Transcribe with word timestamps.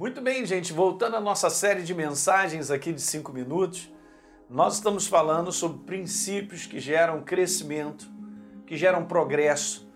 Muito 0.00 0.22
bem, 0.22 0.46
gente, 0.46 0.72
voltando 0.72 1.16
à 1.16 1.20
nossa 1.20 1.50
série 1.50 1.82
de 1.82 1.92
mensagens 1.92 2.70
aqui 2.70 2.90
de 2.90 3.02
5 3.02 3.34
minutos, 3.34 3.92
nós 4.48 4.76
estamos 4.76 5.06
falando 5.06 5.52
sobre 5.52 5.84
princípios 5.84 6.64
que 6.64 6.80
geram 6.80 7.22
crescimento, 7.22 8.10
que 8.66 8.78
geram 8.78 9.04
progresso, 9.04 9.86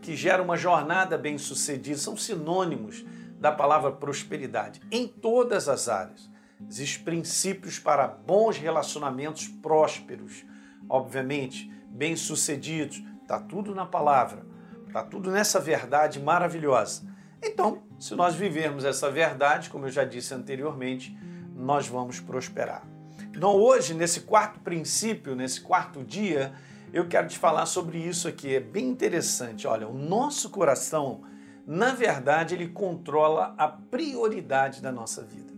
que 0.00 0.16
geram 0.16 0.42
uma 0.42 0.56
jornada 0.56 1.16
bem-sucedida, 1.16 1.96
são 1.98 2.16
sinônimos 2.16 3.04
da 3.38 3.52
palavra 3.52 3.92
prosperidade 3.92 4.80
em 4.90 5.06
todas 5.06 5.68
as 5.68 5.88
áreas. 5.88 6.28
Existem 6.68 7.04
princípios 7.04 7.78
para 7.78 8.08
bons 8.08 8.58
relacionamentos 8.58 9.46
prósperos, 9.46 10.44
obviamente, 10.88 11.72
bem-sucedidos, 11.86 13.00
está 13.22 13.38
tudo 13.38 13.72
na 13.72 13.86
palavra, 13.86 14.44
está 14.88 15.04
tudo 15.04 15.30
nessa 15.30 15.60
verdade 15.60 16.18
maravilhosa. 16.18 17.11
Então, 17.42 17.82
se 17.98 18.14
nós 18.14 18.34
vivermos 18.34 18.84
essa 18.84 19.10
verdade, 19.10 19.68
como 19.68 19.86
eu 19.86 19.90
já 19.90 20.04
disse 20.04 20.32
anteriormente, 20.32 21.16
nós 21.54 21.88
vamos 21.88 22.20
prosperar. 22.20 22.86
Então, 23.34 23.54
hoje, 23.54 23.94
nesse 23.94 24.20
quarto 24.20 24.60
princípio, 24.60 25.34
nesse 25.34 25.60
quarto 25.60 26.04
dia, 26.04 26.52
eu 26.92 27.08
quero 27.08 27.26
te 27.26 27.38
falar 27.38 27.66
sobre 27.66 27.98
isso 27.98 28.28
aqui. 28.28 28.54
É 28.54 28.60
bem 28.60 28.88
interessante. 28.88 29.66
Olha, 29.66 29.88
o 29.88 29.94
nosso 29.94 30.50
coração, 30.50 31.22
na 31.66 31.92
verdade, 31.94 32.54
ele 32.54 32.68
controla 32.68 33.54
a 33.58 33.66
prioridade 33.66 34.80
da 34.80 34.92
nossa 34.92 35.22
vida. 35.22 35.52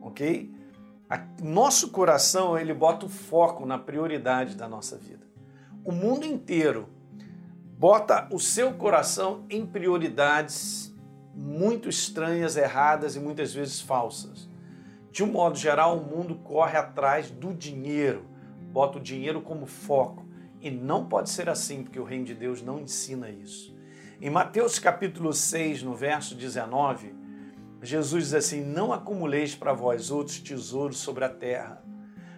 Ok? 0.00 0.54
A, 1.10 1.20
nosso 1.42 1.90
coração, 1.90 2.58
ele 2.58 2.72
bota 2.72 3.06
o 3.06 3.08
foco 3.08 3.66
na 3.66 3.78
prioridade 3.78 4.54
da 4.54 4.68
nossa 4.68 4.96
vida. 4.96 5.26
O 5.84 5.92
mundo 5.92 6.24
inteiro 6.24 6.88
bota 7.78 8.26
o 8.32 8.40
seu 8.40 8.74
coração 8.74 9.46
em 9.48 9.64
prioridades 9.64 10.92
muito 11.32 11.88
estranhas, 11.88 12.56
erradas 12.56 13.14
e 13.14 13.20
muitas 13.20 13.54
vezes 13.54 13.80
falsas. 13.80 14.50
De 15.12 15.22
um 15.22 15.28
modo 15.28 15.56
geral, 15.56 15.96
o 15.96 16.04
mundo 16.04 16.34
corre 16.34 16.76
atrás 16.76 17.30
do 17.30 17.54
dinheiro, 17.54 18.24
bota 18.72 18.98
o 18.98 19.00
dinheiro 19.00 19.40
como 19.40 19.64
foco. 19.64 20.26
E 20.60 20.72
não 20.72 21.06
pode 21.06 21.30
ser 21.30 21.48
assim, 21.48 21.84
porque 21.84 22.00
o 22.00 22.04
reino 22.04 22.24
de 22.24 22.34
Deus 22.34 22.60
não 22.62 22.80
ensina 22.80 23.30
isso. 23.30 23.72
Em 24.20 24.28
Mateus 24.28 24.80
capítulo 24.80 25.32
6, 25.32 25.84
no 25.84 25.94
verso 25.94 26.34
19, 26.34 27.14
Jesus 27.80 28.24
diz 28.24 28.34
assim: 28.34 28.60
Não 28.60 28.92
acumuleis 28.92 29.54
para 29.54 29.72
vós 29.72 30.10
outros 30.10 30.40
tesouros 30.40 30.98
sobre 30.98 31.24
a 31.24 31.28
terra, 31.28 31.80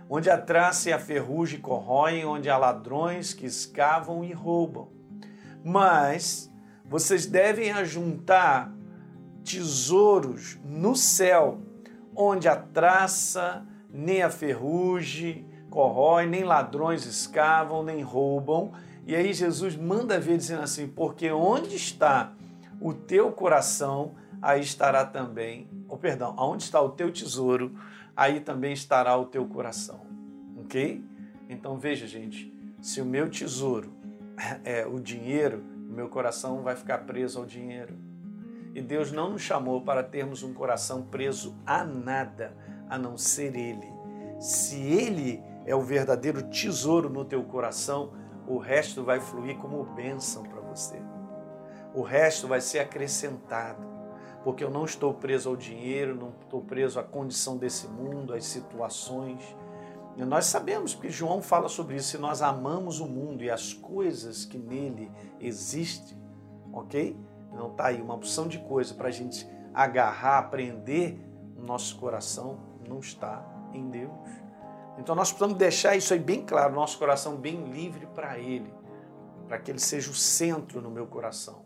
onde 0.06 0.28
a 0.28 0.36
traça 0.36 0.90
e 0.90 0.92
a 0.92 0.98
ferrugem 0.98 1.62
corroem, 1.62 2.26
onde 2.26 2.50
há 2.50 2.58
ladrões 2.58 3.32
que 3.32 3.46
escavam 3.46 4.22
e 4.22 4.34
roubam 4.34 4.99
mas 5.64 6.50
vocês 6.84 7.26
devem 7.26 7.70
ajuntar 7.72 8.72
tesouros 9.44 10.58
no 10.64 10.94
céu, 10.94 11.60
onde 12.14 12.48
a 12.48 12.56
traça, 12.56 13.66
nem 13.92 14.22
a 14.22 14.30
ferrugem 14.30 15.50
corrói, 15.70 16.26
nem 16.26 16.42
ladrões 16.42 17.06
escavam, 17.06 17.82
nem 17.82 18.02
roubam. 18.02 18.72
E 19.06 19.14
aí 19.14 19.32
Jesus 19.32 19.76
manda 19.76 20.20
ver 20.20 20.36
dizendo 20.36 20.62
assim: 20.62 20.88
porque 20.88 21.30
onde 21.30 21.76
está 21.76 22.32
o 22.80 22.92
teu 22.92 23.30
coração, 23.32 24.14
aí 24.42 24.60
estará 24.60 25.04
também, 25.04 25.68
ou 25.88 25.94
oh, 25.94 25.98
perdão, 25.98 26.34
aonde 26.36 26.64
está 26.64 26.80
o 26.80 26.90
teu 26.90 27.10
tesouro, 27.12 27.74
aí 28.16 28.40
também 28.40 28.72
estará 28.72 29.16
o 29.16 29.26
teu 29.26 29.46
coração. 29.46 30.00
Ok? 30.58 31.02
Então 31.48 31.78
veja, 31.78 32.06
gente, 32.06 32.52
se 32.80 33.00
o 33.00 33.04
meu 33.04 33.30
tesouro 33.30 33.92
é, 34.64 34.86
o 34.86 34.98
dinheiro, 34.98 35.62
meu 35.88 36.08
coração 36.08 36.62
vai 36.62 36.74
ficar 36.76 36.98
preso 36.98 37.38
ao 37.38 37.46
dinheiro. 37.46 37.94
E 38.74 38.80
Deus 38.80 39.10
não 39.10 39.30
nos 39.30 39.42
chamou 39.42 39.82
para 39.82 40.02
termos 40.02 40.42
um 40.42 40.54
coração 40.54 41.02
preso 41.02 41.56
a 41.66 41.84
nada, 41.84 42.56
a 42.88 42.96
não 42.96 43.16
ser 43.16 43.56
Ele. 43.56 43.92
Se 44.38 44.76
Ele 44.76 45.42
é 45.66 45.74
o 45.74 45.82
verdadeiro 45.82 46.42
tesouro 46.44 47.10
no 47.10 47.24
teu 47.24 47.42
coração, 47.42 48.12
o 48.46 48.58
resto 48.58 49.02
vai 49.02 49.20
fluir 49.20 49.56
como 49.58 49.84
bênção 49.84 50.42
para 50.44 50.60
você. 50.60 50.96
O 51.92 52.02
resto 52.02 52.46
vai 52.46 52.60
ser 52.60 52.78
acrescentado, 52.78 53.86
porque 54.44 54.62
eu 54.62 54.70
não 54.70 54.84
estou 54.84 55.12
preso 55.12 55.48
ao 55.48 55.56
dinheiro, 55.56 56.14
não 56.14 56.32
estou 56.40 56.60
preso 56.60 56.98
à 56.98 57.02
condição 57.02 57.56
desse 57.56 57.88
mundo, 57.88 58.32
às 58.32 58.44
situações 58.44 59.56
nós 60.26 60.46
sabemos, 60.46 60.94
que 60.94 61.08
João 61.08 61.40
fala 61.40 61.68
sobre 61.68 61.96
isso, 61.96 62.08
se 62.08 62.18
nós 62.18 62.42
amamos 62.42 63.00
o 63.00 63.06
mundo 63.06 63.42
e 63.42 63.50
as 63.50 63.72
coisas 63.72 64.44
que 64.44 64.58
nele 64.58 65.10
existem, 65.40 66.18
ok? 66.72 67.16
Não 67.52 67.70
está 67.70 67.86
aí 67.86 68.00
uma 68.00 68.14
opção 68.14 68.48
de 68.48 68.58
coisa 68.58 68.94
para 68.94 69.08
a 69.08 69.12
gente 69.12 69.48
agarrar, 69.72 70.38
aprender 70.38 71.18
no 71.56 71.64
nosso 71.64 71.96
coração, 71.98 72.58
não 72.88 72.98
está 72.98 73.44
em 73.72 73.88
Deus. 73.88 74.12
Então 74.98 75.14
nós 75.14 75.30
precisamos 75.30 75.56
deixar 75.56 75.96
isso 75.96 76.12
aí 76.12 76.20
bem 76.20 76.44
claro, 76.44 76.74
nosso 76.74 76.98
coração 76.98 77.36
bem 77.36 77.64
livre 77.70 78.06
para 78.06 78.38
Ele, 78.38 78.72
para 79.48 79.58
que 79.58 79.70
Ele 79.70 79.78
seja 79.78 80.10
o 80.10 80.14
centro 80.14 80.80
no 80.80 80.90
meu 80.90 81.06
coração. 81.06 81.64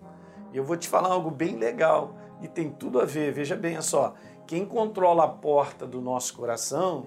E 0.53 0.56
eu 0.56 0.65
vou 0.65 0.76
te 0.76 0.88
falar 0.88 1.10
algo 1.10 1.31
bem 1.31 1.56
legal 1.56 2.15
e 2.41 2.47
tem 2.47 2.71
tudo 2.71 3.00
a 3.00 3.04
ver, 3.04 3.32
veja 3.32 3.56
bem 3.56 3.81
só, 3.81 4.15
quem 4.47 4.65
controla 4.65 5.25
a 5.25 5.28
porta 5.28 5.86
do 5.86 6.00
nosso 6.00 6.36
coração 6.36 7.06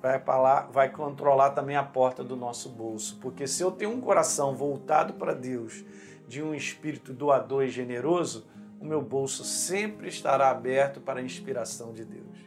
vai, 0.00 0.22
lá, 0.26 0.62
vai 0.72 0.90
controlar 0.90 1.50
também 1.50 1.76
a 1.76 1.82
porta 1.82 2.22
do 2.22 2.36
nosso 2.36 2.68
bolso. 2.68 3.18
Porque 3.20 3.46
se 3.46 3.62
eu 3.62 3.70
tenho 3.70 3.90
um 3.90 4.00
coração 4.00 4.54
voltado 4.54 5.14
para 5.14 5.34
Deus, 5.34 5.84
de 6.26 6.42
um 6.42 6.54
espírito 6.54 7.12
doador 7.12 7.64
e 7.64 7.70
generoso, 7.70 8.46
o 8.80 8.84
meu 8.84 9.02
bolso 9.02 9.44
sempre 9.44 10.08
estará 10.08 10.50
aberto 10.50 11.00
para 11.00 11.20
a 11.20 11.22
inspiração 11.22 11.92
de 11.92 12.04
Deus. 12.04 12.38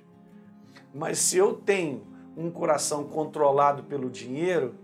Mas 0.93 1.19
se 1.19 1.37
eu 1.37 1.53
tenho 1.53 2.05
um 2.37 2.49
coração 2.49 3.03
controlado 3.03 3.83
pelo 3.83 4.09
dinheiro 4.09 4.75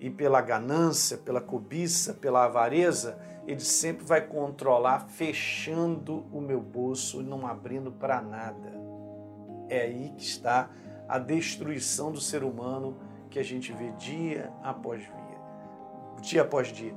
e 0.00 0.10
pela 0.10 0.40
ganância, 0.40 1.18
pela 1.18 1.40
cobiça, 1.40 2.14
pela 2.14 2.44
avareza, 2.44 3.18
ele 3.46 3.60
sempre 3.60 4.04
vai 4.04 4.20
controlar 4.20 5.00
fechando 5.08 6.26
o 6.32 6.40
meu 6.40 6.60
bolso 6.60 7.20
e 7.20 7.24
não 7.24 7.46
abrindo 7.46 7.92
para 7.92 8.20
nada. 8.20 8.72
É 9.68 9.82
aí 9.82 10.12
que 10.16 10.24
está 10.24 10.70
a 11.08 11.18
destruição 11.18 12.10
do 12.10 12.20
ser 12.20 12.42
humano 12.42 12.96
que 13.30 13.38
a 13.38 13.44
gente 13.44 13.72
vê 13.72 13.90
dia 13.92 14.52
após 14.62 15.00
dia, 15.00 15.38
dia 16.20 16.42
após 16.42 16.68
dia. 16.68 16.94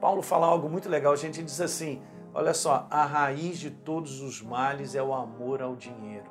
Paulo 0.00 0.20
fala 0.20 0.46
algo 0.46 0.68
muito 0.68 0.88
legal, 0.88 1.12
a 1.12 1.16
gente 1.16 1.42
diz 1.42 1.60
assim: 1.60 2.02
olha 2.34 2.52
só, 2.52 2.86
a 2.90 3.04
raiz 3.04 3.58
de 3.58 3.70
todos 3.70 4.20
os 4.20 4.42
males 4.42 4.94
é 4.94 5.02
o 5.02 5.14
amor 5.14 5.62
ao 5.62 5.76
dinheiro. 5.76 6.30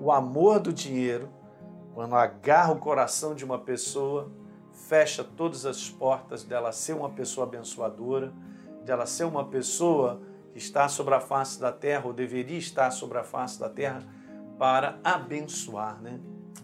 O 0.00 0.10
amor 0.10 0.58
do 0.58 0.72
dinheiro, 0.72 1.28
quando 1.94 2.16
agarra 2.16 2.72
o 2.72 2.78
coração 2.78 3.34
de 3.34 3.44
uma 3.44 3.58
pessoa, 3.58 4.32
fecha 4.72 5.22
todas 5.22 5.64
as 5.64 5.88
portas 5.88 6.42
dela 6.42 6.72
ser 6.72 6.94
uma 6.94 7.10
pessoa 7.10 7.46
abençoadora, 7.46 8.32
dela 8.84 9.06
ser 9.06 9.24
uma 9.24 9.44
pessoa 9.44 10.20
que 10.52 10.58
está 10.58 10.88
sobre 10.88 11.14
a 11.14 11.20
face 11.20 11.60
da 11.60 11.70
terra, 11.70 12.06
ou 12.06 12.12
deveria 12.12 12.58
estar 12.58 12.90
sobre 12.90 13.18
a 13.18 13.22
face 13.22 13.60
da 13.60 13.68
terra, 13.68 14.02
para 14.62 15.00
abençoar, 15.02 16.00
né? 16.00 16.20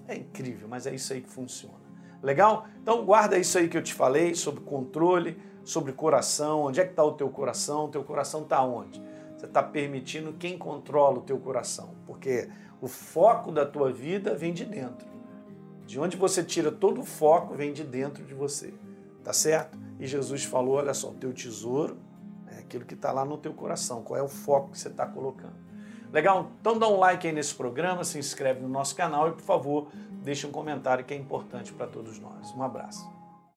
É 0.06 0.14
incrível, 0.14 0.68
mas 0.68 0.86
é 0.86 0.94
isso 0.94 1.12
aí 1.12 1.20
que 1.20 1.28
funciona. 1.28 1.80
Legal? 2.22 2.68
Então 2.80 3.04
guarda 3.04 3.36
isso 3.36 3.58
aí 3.58 3.68
que 3.68 3.76
eu 3.76 3.82
te 3.82 3.92
falei 3.92 4.36
sobre 4.36 4.60
controle, 4.60 5.36
sobre 5.64 5.92
coração. 5.92 6.60
Onde 6.60 6.78
é 6.78 6.84
que 6.84 6.90
está 6.90 7.02
o 7.02 7.14
teu 7.14 7.28
coração? 7.28 7.86
O 7.86 7.88
teu 7.88 8.04
coração 8.04 8.42
está 8.42 8.62
onde? 8.62 9.02
Você 9.36 9.46
está 9.46 9.64
permitindo 9.64 10.32
quem 10.34 10.56
controla 10.56 11.18
o 11.18 11.22
teu 11.22 11.40
coração, 11.40 11.96
porque 12.06 12.48
o 12.80 12.86
foco 12.86 13.50
da 13.50 13.66
tua 13.66 13.90
vida 13.90 14.32
vem 14.32 14.54
de 14.54 14.64
dentro. 14.64 15.08
De 15.84 15.98
onde 15.98 16.16
você 16.16 16.44
tira 16.44 16.70
todo 16.70 17.00
o 17.00 17.04
foco 17.04 17.52
vem 17.56 17.72
de 17.72 17.82
dentro 17.82 18.24
de 18.24 18.32
você, 18.32 18.72
tá 19.24 19.32
certo? 19.32 19.76
E 19.98 20.06
Jesus 20.06 20.44
falou: 20.44 20.74
olha 20.74 20.94
só, 20.94 21.10
o 21.10 21.14
teu 21.14 21.32
tesouro 21.32 21.98
é 22.46 22.60
aquilo 22.60 22.84
que 22.84 22.94
está 22.94 23.10
lá 23.10 23.24
no 23.24 23.36
teu 23.36 23.52
coração. 23.52 24.04
Qual 24.04 24.16
é 24.16 24.22
o 24.22 24.28
foco 24.28 24.70
que 24.70 24.78
você 24.78 24.86
está 24.86 25.04
colocando? 25.04 25.66
Legal? 26.12 26.50
Então 26.60 26.78
dá 26.78 26.88
um 26.88 26.98
like 26.98 27.26
aí 27.26 27.32
nesse 27.32 27.54
programa, 27.54 28.04
se 28.04 28.18
inscreve 28.18 28.60
no 28.60 28.68
nosso 28.68 28.94
canal 28.94 29.28
e, 29.28 29.32
por 29.32 29.42
favor, 29.42 29.88
deixe 30.22 30.46
um 30.46 30.50
comentário 30.50 31.04
que 31.04 31.12
é 31.12 31.16
importante 31.16 31.72
para 31.72 31.86
todos 31.86 32.18
nós. 32.18 32.52
Um 32.54 32.62
abraço. 32.62 33.17